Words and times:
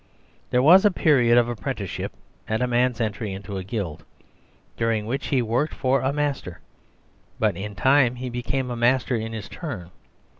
There 0.49 0.63
was 0.63 0.83
a 0.83 0.89
period 0.89 1.37
of 1.37 1.47
apprenticeship 1.47 2.11
at 2.47 2.59
a 2.63 2.67
man's 2.67 2.99
entry 2.99 3.33
into 3.33 3.57
a 3.57 3.63
Guild, 3.63 4.03
during 4.75 5.05
which 5.05 5.27
he 5.27 5.43
worked 5.43 5.75
for 5.75 6.01
a 6.01 6.11
master; 6.11 6.59
but 7.37 7.55
in 7.55 7.75
time 7.75 8.15
he 8.15 8.27
became 8.31 8.71
a 8.71 8.75
master 8.75 9.15
in 9.15 9.31
his 9.31 9.47
turn. 9.47 9.91